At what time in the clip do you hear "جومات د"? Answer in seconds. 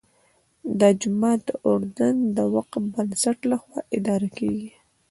1.01-1.51